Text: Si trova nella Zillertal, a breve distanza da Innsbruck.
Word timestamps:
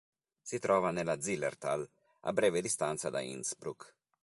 Si 0.41 0.57
trova 0.57 0.89
nella 0.89 1.21
Zillertal, 1.21 1.87
a 2.21 2.33
breve 2.33 2.63
distanza 2.63 3.11
da 3.11 3.19
Innsbruck. 3.19 3.93